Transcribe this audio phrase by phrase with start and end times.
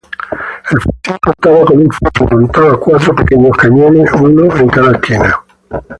[0.71, 5.45] El fortín contaba con un foso y montaba cuatro pequeños cañones, uno por lado.